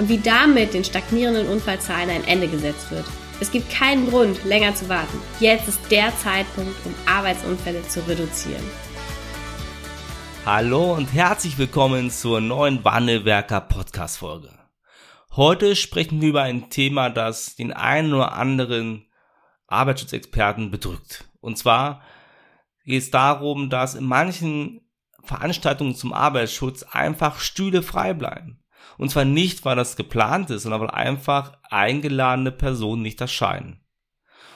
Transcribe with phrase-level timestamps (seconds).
[0.00, 3.04] und wie damit den stagnierenden Unfallzahlen ein Ende gesetzt wird.
[3.38, 5.20] Es gibt keinen Grund, länger zu warten.
[5.40, 8.64] Jetzt ist der Zeitpunkt, um Arbeitsunfälle zu reduzieren.
[10.46, 14.48] Hallo und herzlich willkommen zur neuen Wandelwerker Podcast Folge.
[15.36, 19.06] Heute sprechen wir über ein Thema, das den einen oder anderen
[19.66, 21.26] Arbeitsschutzexperten bedrückt.
[21.42, 22.00] Und zwar
[22.86, 24.80] geht es darum, dass in manchen
[25.22, 28.60] Veranstaltungen zum Arbeitsschutz einfach Stühle frei bleiben.
[28.98, 33.80] Und zwar nicht, weil das geplant ist, sondern weil einfach eingeladene Personen nicht erscheinen.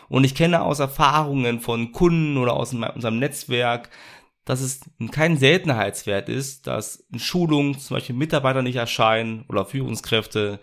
[0.08, 3.89] Und ich kenne aus Erfahrungen von Kunden oder aus unserem Netzwerk,
[4.44, 10.61] dass es kein Seltenheitswert ist, dass in Schulungen zum Beispiel Mitarbeiter nicht erscheinen oder Führungskräfte,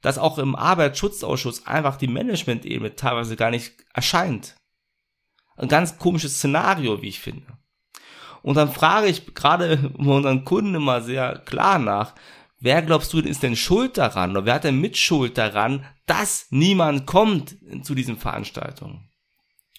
[0.00, 4.54] dass auch im Arbeitsschutzausschuss einfach die Management-Ebene teilweise gar nicht erscheint.
[5.56, 7.46] Ein ganz komisches Szenario, wie ich finde.
[8.42, 12.14] Und dann frage ich gerade unseren Kunden immer sehr klar nach,
[12.64, 17.06] wer glaubst du ist denn schuld daran oder wer hat denn Mitschuld daran, dass niemand
[17.06, 19.10] kommt zu diesen Veranstaltungen?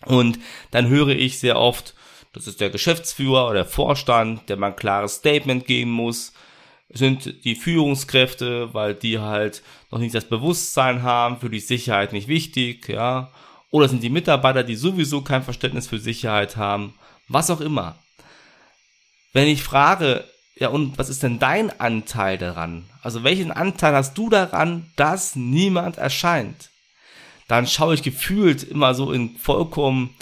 [0.06, 0.38] Und
[0.70, 1.96] dann höre ich sehr oft,
[2.32, 6.34] das ist der Geschäftsführer oder der Vorstand, der mal ein klares Statement geben muss,
[6.90, 12.28] sind die Führungskräfte, weil die halt noch nicht das Bewusstsein haben, für die Sicherheit nicht
[12.28, 13.32] wichtig, ja,
[13.72, 16.94] oder sind die Mitarbeiter, die sowieso kein Verständnis für Sicherheit haben,
[17.28, 17.98] was auch immer.
[19.34, 20.24] Wenn ich frage,
[20.58, 22.86] ja, und was ist denn dein Anteil daran?
[23.02, 26.70] Also welchen Anteil hast du daran, dass niemand erscheint?
[27.48, 30.16] Dann schaue ich gefühlt immer so in vollkommen,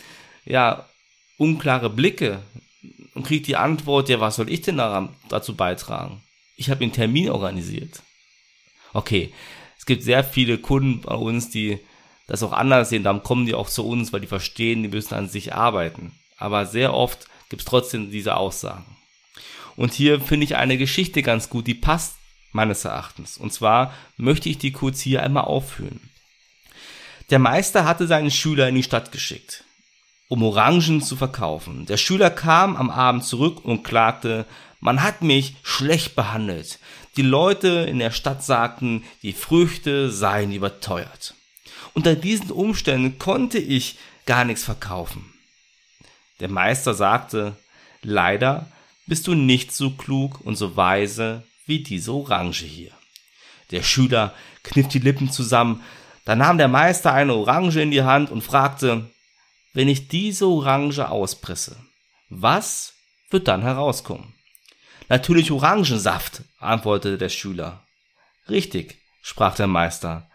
[0.46, 0.88] ja,
[1.38, 2.40] unklare Blicke
[3.14, 6.24] und kriege die Antwort, ja, was soll ich denn daran, dazu beitragen?
[6.58, 8.02] Ich habe einen Termin organisiert.
[8.94, 9.32] Okay,
[9.78, 11.80] es gibt sehr viele Kunden bei uns, die
[12.28, 15.14] das auch anders sehen, dann kommen die auch zu uns, weil die verstehen, die müssen
[15.14, 16.14] an sich arbeiten.
[16.38, 18.93] Aber sehr oft gibt es trotzdem diese Aussagen.
[19.76, 22.16] Und hier finde ich eine Geschichte ganz gut, die passt
[22.52, 23.38] meines Erachtens.
[23.38, 26.00] Und zwar möchte ich die kurz hier einmal aufführen.
[27.30, 29.64] Der Meister hatte seinen Schüler in die Stadt geschickt,
[30.28, 31.86] um Orangen zu verkaufen.
[31.86, 34.46] Der Schüler kam am Abend zurück und klagte,
[34.80, 36.80] man hat mich schlecht behandelt.
[37.16, 41.36] Die Leute in der Stadt sagten, die Früchte seien überteuert.
[41.94, 45.34] Unter diesen Umständen konnte ich gar nichts verkaufen.
[46.40, 47.56] Der Meister sagte,
[48.02, 48.68] leider
[49.06, 52.92] bist du nicht so klug und so weise wie diese Orange hier.
[53.72, 54.34] Der Schüler
[54.64, 55.84] kniff die Lippen zusammen,
[56.26, 59.10] da nahm der Meister eine Orange in die Hand und fragte,
[59.74, 61.78] wenn ich diese Orange auspresse,
[62.30, 62.94] was
[63.30, 64.34] wird dann herauskommen?
[65.10, 67.84] Natürlich Orangensaft, antwortete der Schüler.
[68.50, 70.30] Richtig, sprach der Meister.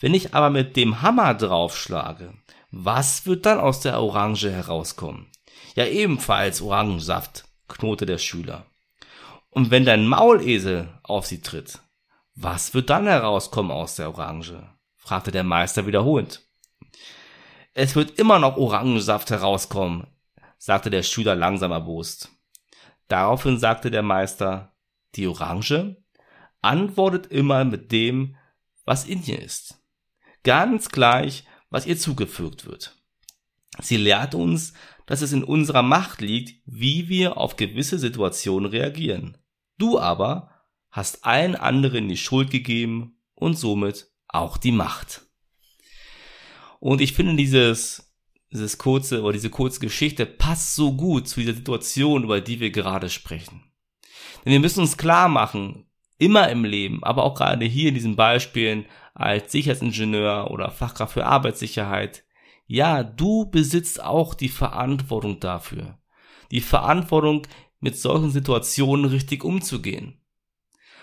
[0.00, 2.34] Wenn ich aber mit dem Hammer draufschlage,
[2.70, 5.30] was wird dann aus der Orange herauskommen?
[5.74, 8.66] Ja, ebenfalls Orangensaft, knurrte der Schüler.
[9.50, 11.80] Und wenn dein Maulesel auf sie tritt,
[12.34, 14.68] was wird dann herauskommen aus der Orange?
[14.96, 16.42] fragte der Meister wiederholend.
[17.74, 20.06] Es wird immer noch Orangensaft herauskommen,
[20.58, 22.30] sagte der Schüler langsam erbost.
[23.08, 24.74] Daraufhin sagte der Meister,
[25.14, 25.96] die Orange
[26.62, 28.36] antwortet immer mit dem,
[28.84, 29.82] was in ihr ist.
[30.42, 32.96] Ganz gleich, was ihr zugefügt wird.
[33.80, 34.72] Sie lehrt uns,
[35.06, 39.36] dass es in unserer Macht liegt, wie wir auf gewisse Situationen reagieren.
[39.78, 40.50] Du aber
[40.90, 45.22] hast allen anderen die Schuld gegeben und somit auch die Macht.
[46.80, 48.14] Und ich finde dieses,
[48.52, 52.70] dieses kurze oder diese kurze Geschichte passt so gut zu dieser Situation, über die wir
[52.70, 53.62] gerade sprechen.
[54.44, 55.86] Denn wir müssen uns klar machen,
[56.18, 61.26] immer im Leben, aber auch gerade hier in diesen Beispielen als Sicherheitsingenieur oder Fachkraft für
[61.26, 62.23] Arbeitssicherheit,
[62.66, 65.98] ja, du besitzt auch die Verantwortung dafür.
[66.50, 67.46] Die Verantwortung,
[67.84, 70.18] mit solchen Situationen richtig umzugehen.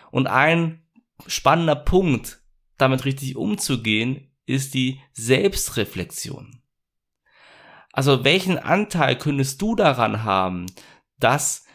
[0.10, 0.84] Und ein
[1.28, 2.42] spannender Punkt,
[2.78, 6.64] damit richtig umzugehen, ist die Selbstreflexion.
[7.94, 10.66] Also welchen Anteil könntest du daran haben,
[11.20, 11.66] dass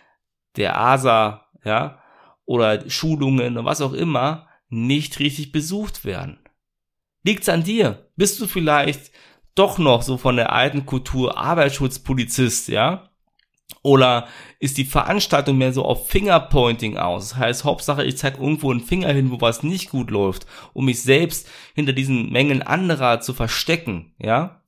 [0.56, 2.02] der ASA, ja,
[2.44, 6.40] oder Schulungen oder was auch immer nicht richtig besucht werden?
[7.22, 8.10] Liegt's an dir?
[8.16, 9.12] Bist du vielleicht
[9.56, 13.10] doch noch so von der alten Kultur Arbeitsschutzpolizist, ja?
[13.82, 14.28] Oder
[14.60, 17.30] ist die Veranstaltung mehr so auf Fingerpointing aus?
[17.30, 20.84] Das heißt, Hauptsache, ich zeige irgendwo einen Finger hin, wo was nicht gut läuft, um
[20.84, 24.62] mich selbst hinter diesen Mängeln anderer zu verstecken, ja?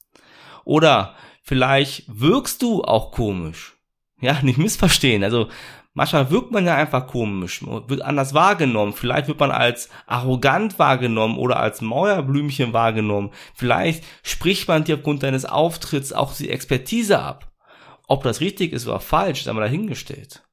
[0.65, 3.77] Oder vielleicht wirkst du auch komisch.
[4.21, 5.25] Ja, nicht missverstehen.
[5.25, 5.49] Also
[5.99, 8.93] manchmal wirkt man ja einfach komisch, wird anders wahrgenommen.
[8.93, 13.31] Vielleicht wird man als arrogant wahrgenommen oder als Mauerblümchen wahrgenommen.
[13.53, 17.51] Vielleicht spricht man dir aufgrund deines Auftritts auch die Expertise ab.
[18.07, 20.45] Ob das richtig ist oder falsch, ist einmal dahingestellt.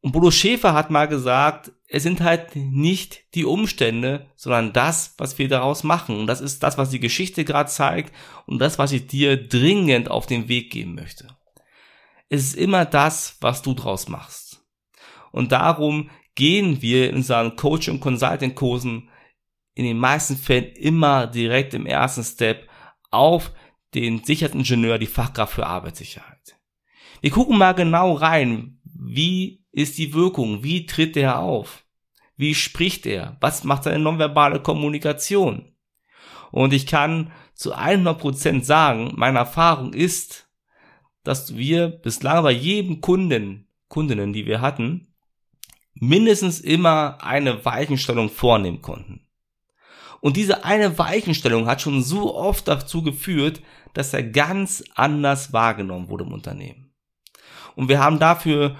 [0.00, 5.38] Und Bodo Schäfer hat mal gesagt, es sind halt nicht die Umstände, sondern das, was
[5.38, 6.20] wir daraus machen.
[6.20, 8.14] Und das ist das, was die Geschichte gerade zeigt
[8.46, 11.26] und das, was ich dir dringend auf den Weg geben möchte.
[12.32, 14.64] Es ist immer das, was du draus machst.
[15.32, 19.10] Und darum gehen wir in unseren Coaching- und Consulting-Kursen
[19.74, 22.70] in den meisten Fällen immer direkt im ersten Step
[23.10, 23.52] auf
[23.92, 26.58] den Sicherheitsingenieur, die Fachkraft für Arbeitssicherheit.
[27.20, 31.84] Wir gucken mal genau rein, wie ist die Wirkung, wie tritt er auf,
[32.38, 35.76] wie spricht er, was macht seine nonverbale Kommunikation.
[36.50, 40.48] Und ich kann zu 100% sagen, meine Erfahrung ist,
[41.24, 45.08] dass wir bislang bei jedem Kunden, Kundinnen, die wir hatten,
[45.94, 49.26] mindestens immer eine Weichenstellung vornehmen konnten.
[50.20, 53.60] Und diese eine Weichenstellung hat schon so oft dazu geführt,
[53.92, 56.94] dass er ganz anders wahrgenommen wurde im Unternehmen.
[57.74, 58.76] Und wir haben dafür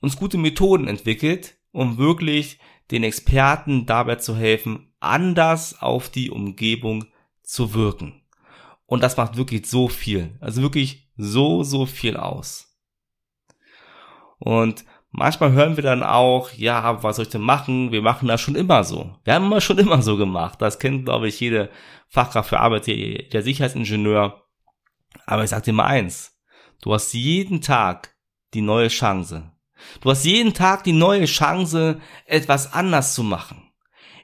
[0.00, 2.58] uns gute Methoden entwickelt, um wirklich
[2.90, 7.06] den Experten dabei zu helfen, anders auf die Umgebung
[7.42, 8.22] zu wirken.
[8.86, 10.36] Und das macht wirklich so viel.
[10.40, 12.70] Also wirklich so, so viel aus.
[14.38, 17.92] Und manchmal hören wir dann auch, ja, was soll ich denn machen?
[17.92, 19.16] Wir machen das schon immer so.
[19.24, 20.60] Wir haben immer schon immer so gemacht.
[20.62, 21.70] Das kennt, glaube ich, jede
[22.08, 24.42] Fachkraft für Arbeit, der Sicherheitsingenieur.
[25.26, 26.38] Aber ich sag dir mal eins.
[26.82, 28.14] Du hast jeden Tag
[28.54, 29.52] die neue Chance.
[30.00, 33.70] Du hast jeden Tag die neue Chance, etwas anders zu machen.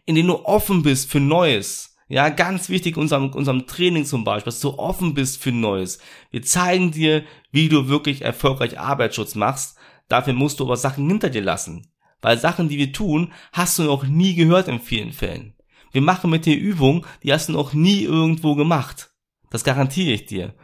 [0.04, 1.95] Indem du offen bist für Neues.
[2.08, 5.98] Ja, ganz wichtig unserem, unserem Training zum Beispiel, dass du offen bist für Neues.
[6.30, 9.76] Wir zeigen dir, wie du wirklich erfolgreich Arbeitsschutz machst.
[10.08, 11.90] Dafür musst du aber Sachen hinter dir lassen.
[12.22, 15.54] Weil Sachen, die wir tun, hast du noch nie gehört in vielen Fällen.
[15.90, 19.10] Wir machen mit dir Übungen, die hast du noch nie irgendwo gemacht.
[19.50, 20.54] Das garantiere ich dir.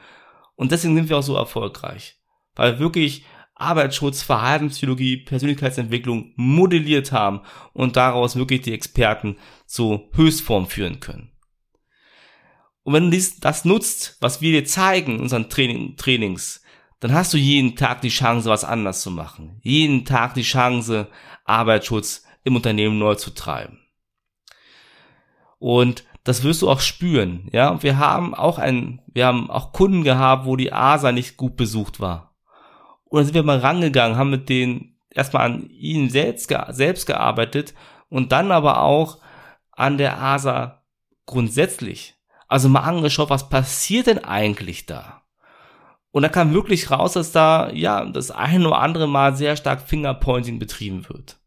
[0.55, 2.21] Und deswegen sind wir auch so erfolgreich.
[2.55, 3.25] Weil wir wirklich
[3.63, 7.41] Arbeitsschutz, Verhaltenspsychologie, Persönlichkeitsentwicklung modelliert haben
[7.73, 9.37] und daraus wirklich die Experten
[9.67, 11.31] zu Höchstform führen können.
[12.83, 16.63] Und wenn du das nutzt, was wir dir zeigen in unseren Training, Trainings,
[17.01, 19.61] dann hast du jeden Tag die Chance, was anders zu machen.
[19.63, 21.09] Jeden Tag die Chance,
[21.45, 23.79] Arbeitsschutz im Unternehmen neu zu treiben.
[25.59, 27.83] Und das wirst du auch spüren, ja.
[27.83, 31.99] Wir haben auch ein, wir haben auch Kunden gehabt, wo die ASA nicht gut besucht
[31.99, 32.32] war.
[33.13, 37.75] Dann sind wir mal rangegangen, haben mit denen erstmal an ihnen selbst, selbst gearbeitet
[38.09, 39.19] und dann aber auch
[39.73, 40.83] an der ASA
[41.27, 42.15] grundsätzlich.
[42.49, 45.23] Also mal angeschaut, was passiert denn eigentlich da?
[46.11, 49.81] Und da kam wirklich raus, dass da, ja, das eine oder andere Mal sehr stark
[49.81, 51.39] Fingerpointing betrieben wird.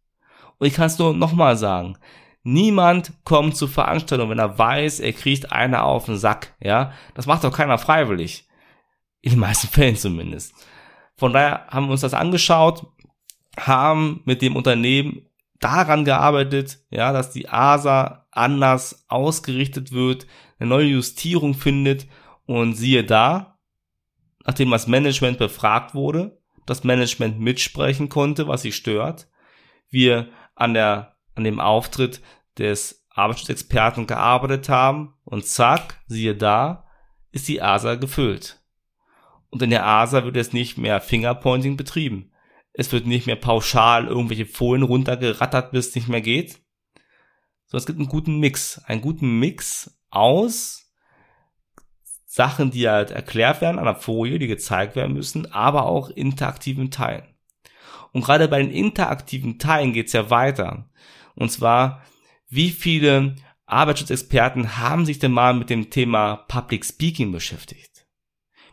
[0.58, 1.98] Und ich kann es nur nochmal sagen.
[2.42, 6.92] Niemand kommt zur Veranstaltung, wenn er weiß, er kriegt eine auf den Sack, ja.
[7.14, 8.48] Das macht doch keiner freiwillig.
[9.22, 10.54] In den meisten Fällen zumindest.
[11.18, 12.88] Von daher haben wir uns das angeschaut,
[13.58, 15.28] haben mit dem Unternehmen
[15.60, 20.28] daran gearbeitet, ja, dass die ASA anders ausgerichtet wird,
[20.60, 22.08] eine neue Justierung findet
[22.46, 23.58] und siehe da,
[24.46, 29.28] nachdem das Management befragt wurde, das Management mitsprechen konnte, was sie stört,
[29.90, 32.22] wir an der, an dem Auftritt
[32.58, 36.86] des Arbeitsschutzexperten gearbeitet haben und zack, siehe da,
[37.32, 38.62] ist die ASA gefüllt.
[39.50, 42.32] Und in der ASA wird jetzt nicht mehr Fingerpointing betrieben.
[42.74, 46.60] Es wird nicht mehr pauschal irgendwelche Folien runtergerattert, bis es nicht mehr geht.
[47.68, 48.80] So, es gibt einen guten Mix.
[48.86, 50.92] Einen guten Mix aus
[52.26, 56.92] Sachen, die halt erklärt werden an der Folie, die gezeigt werden müssen, aber auch interaktiven
[56.92, 57.24] Teilen.
[58.12, 60.90] Und gerade bei den interaktiven Teilen geht's ja weiter.
[61.36, 62.04] Und zwar,
[62.50, 63.36] wie viele
[63.66, 67.95] Arbeitsschutzexperten haben sich denn mal mit dem Thema Public Speaking beschäftigt?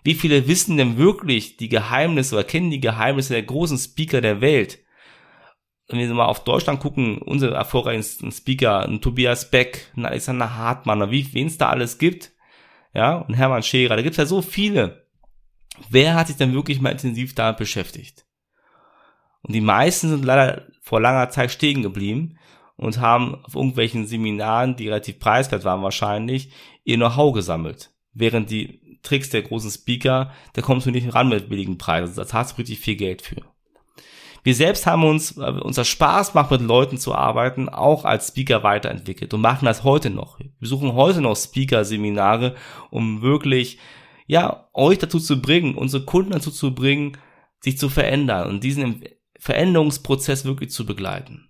[0.02, 4.40] Wie viele wissen denn wirklich die Geheimnisse oder kennen die Geheimnisse der großen Speaker der
[4.40, 4.82] Welt?
[5.92, 11.11] wenn wir mal auf Deutschland gucken, unsere erfolgreichsten Speaker, ein Tobias Beck, ein Alexander Hartmann,
[11.11, 12.32] wie wen es da alles gibt,
[12.94, 15.06] ja, und Hermann Scherer, da gibt's ja so viele.
[15.88, 18.26] Wer hat sich denn wirklich mal intensiv damit beschäftigt?
[19.42, 22.38] Und die meisten sind leider vor langer Zeit stehen geblieben
[22.76, 26.52] und haben auf irgendwelchen Seminaren, die relativ preiswert waren wahrscheinlich,
[26.85, 27.90] ihr Know-how gesammelt.
[28.12, 32.14] Während die Tricks der großen Speaker, da kommst du nicht ran mit billigen Preisen.
[32.16, 33.42] Da zahlst du richtig viel Geld für.
[34.44, 38.64] Wir selbst haben uns, weil unser Spaß macht, mit Leuten zu arbeiten, auch als Speaker
[38.64, 40.40] weiterentwickelt und machen das heute noch.
[40.40, 42.56] Wir suchen heute noch Speaker-Seminare,
[42.90, 43.78] um wirklich,
[44.26, 47.16] ja, euch dazu zu bringen, unsere Kunden dazu zu bringen,
[47.61, 49.04] sich zu verändern und diesen
[49.38, 51.49] Veränderungsprozess wirklich zu begleiten.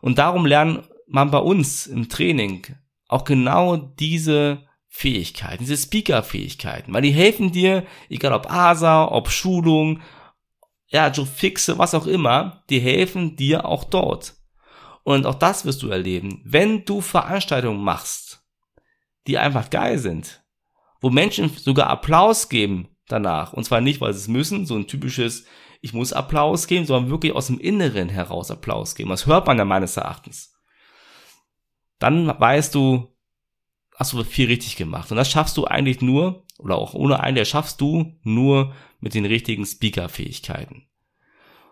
[0.00, 2.62] Und darum lernen man bei uns im Training
[3.08, 4.66] auch genau diese
[4.96, 10.00] Fähigkeiten, diese Speaker-Fähigkeiten, weil die helfen dir, egal ob ASA, ob Schulung,
[10.86, 14.34] ja, Joe Fixe, was auch immer, die helfen dir auch dort.
[15.02, 18.46] Und auch das wirst du erleben, wenn du Veranstaltungen machst,
[19.26, 20.44] die einfach geil sind,
[21.00, 23.52] wo Menschen sogar Applaus geben danach.
[23.52, 25.44] Und zwar nicht, weil sie es müssen, so ein typisches,
[25.80, 29.10] ich muss Applaus geben, sondern wirklich aus dem Inneren heraus Applaus geben.
[29.10, 30.54] Das hört man ja meines Erachtens.
[31.98, 33.13] Dann weißt du,
[33.94, 35.10] hast du viel richtig gemacht.
[35.10, 39.14] Und das schaffst du eigentlich nur, oder auch ohne einen, der schaffst du nur mit
[39.14, 40.86] den richtigen Speaker-Fähigkeiten.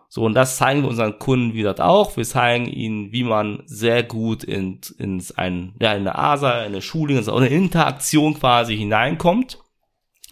[0.09, 2.19] So, und das zeigen wir unseren Kunden, wie das auch.
[2.19, 6.67] Wir zeigen ihnen, wie man sehr gut in, in, ein, ja, in eine ASA, in
[6.67, 9.59] eine Schulung, also eine Interaktion quasi hineinkommt.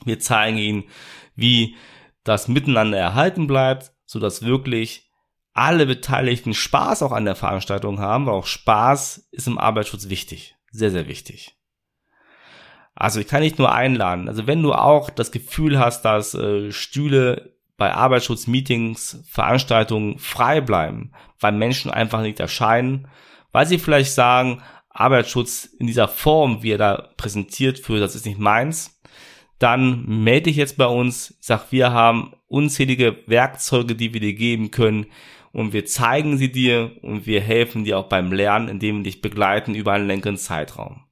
[0.05, 0.85] Wir zeigen ihnen,
[1.35, 1.77] wie
[2.25, 5.11] das Miteinander erhalten bleibt, so dass wirklich
[5.55, 10.57] alle Beteiligten Spaß auch an der Veranstaltung haben, weil auch Spaß ist im Arbeitsschutz wichtig.
[10.71, 11.57] Sehr, sehr wichtig.
[12.95, 14.29] Also ich kann nicht nur einladen.
[14.29, 21.13] Also wenn du auch das Gefühl hast, dass äh, Stühle bei Arbeitsschutzmeetings, Veranstaltungen frei bleiben,
[21.39, 23.09] weil Menschen einfach nicht erscheinen,
[23.53, 28.27] weil sie vielleicht sagen, Arbeitsschutz in dieser Form, wie er da präsentiert wird, das ist
[28.27, 29.01] nicht meins,
[29.59, 31.37] dann melde dich jetzt bei uns.
[31.41, 35.07] Ich sag, wir haben unzählige Werkzeuge, die wir dir geben können
[35.53, 39.23] und wir zeigen sie dir und wir helfen dir auch beim Lernen, indem wir dich
[39.23, 41.05] begleiten über einen längeren Zeitraum.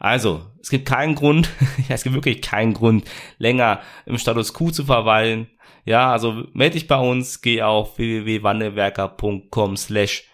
[0.00, 1.50] Also, es gibt keinen Grund,
[1.88, 3.04] ja, es gibt wirklich keinen Grund,
[3.38, 5.46] länger im Status Quo zu verweilen.
[5.84, 10.24] Ja, also melde dich bei uns, geh auf www.wandelwerker.com slash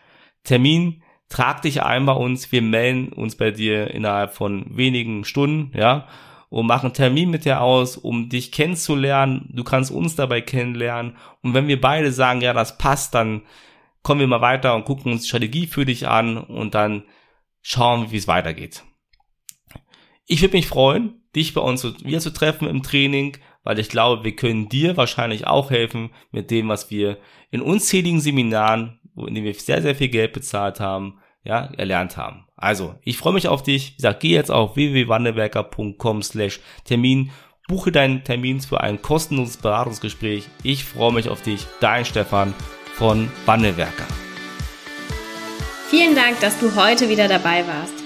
[0.45, 5.77] Termin, trag dich ein bei uns, wir melden uns bei dir innerhalb von wenigen Stunden,
[5.77, 6.07] ja,
[6.49, 9.51] und machen Termin mit dir aus, um dich kennenzulernen.
[9.53, 11.17] Du kannst uns dabei kennenlernen.
[11.43, 13.43] Und wenn wir beide sagen, ja, das passt, dann
[14.05, 17.03] kommen wir mal weiter und gucken uns Strategie für dich an und dann
[17.63, 18.85] schauen wir, wie es weitergeht.
[20.27, 24.25] Ich würde mich freuen, dich bei uns wieder zu treffen im Training, weil ich glaube,
[24.25, 27.19] wir können dir wahrscheinlich auch helfen mit dem, was wir
[27.51, 32.45] in unzähligen Seminaren, in denen wir sehr, sehr viel Geld bezahlt haben, ja, erlernt haben.
[32.57, 33.93] Also, ich freue mich auf dich.
[33.93, 37.31] Wie gesagt, geh jetzt auf www.wandelwerker.com slash Termin,
[37.69, 40.49] buche deinen Termin für ein kostenloses Beratungsgespräch.
[40.65, 41.67] Ich freue mich auf dich.
[41.81, 42.53] Dein Stefan
[42.95, 44.07] von Wandelwerker.
[45.89, 48.06] Vielen Dank, dass du heute wieder dabei warst.